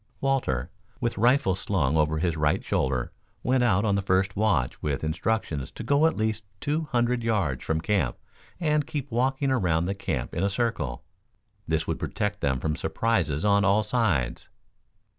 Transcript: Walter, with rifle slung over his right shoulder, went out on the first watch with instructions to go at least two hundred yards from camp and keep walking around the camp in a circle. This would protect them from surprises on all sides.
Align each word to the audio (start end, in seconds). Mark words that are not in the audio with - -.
Walter, 0.19 0.71
with 0.99 1.19
rifle 1.19 1.53
slung 1.53 1.95
over 1.95 2.17
his 2.17 2.35
right 2.35 2.63
shoulder, 2.65 3.11
went 3.43 3.63
out 3.63 3.85
on 3.85 3.93
the 3.93 4.01
first 4.01 4.35
watch 4.35 4.81
with 4.81 5.03
instructions 5.03 5.69
to 5.73 5.83
go 5.83 6.07
at 6.07 6.17
least 6.17 6.43
two 6.59 6.85
hundred 6.85 7.21
yards 7.21 7.63
from 7.63 7.79
camp 7.81 8.17
and 8.59 8.87
keep 8.87 9.11
walking 9.11 9.51
around 9.51 9.85
the 9.85 9.93
camp 9.93 10.33
in 10.33 10.43
a 10.43 10.49
circle. 10.49 11.03
This 11.67 11.85
would 11.85 11.99
protect 11.99 12.41
them 12.41 12.59
from 12.59 12.75
surprises 12.75 13.45
on 13.45 13.63
all 13.63 13.83
sides. 13.83 14.49